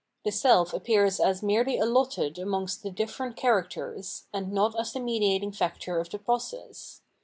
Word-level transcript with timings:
The 0.25 0.31
self 0.31 0.73
appears 0.73 1.19
as 1.19 1.43
merely 1.43 1.77
allotted 1.77 2.39
amongst 2.39 2.81
the 2.81 2.89
different 2.89 3.35
characters, 3.35 4.25
and 4.33 4.51
not 4.51 4.75
as 4.79 4.93
the 4.93 4.99
mediating 4.99 5.51
factor 5.51 5.99
of 5.99 6.09
the 6.09 6.17
process. 6.17 7.01